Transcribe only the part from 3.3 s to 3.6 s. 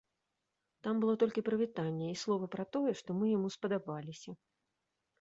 яму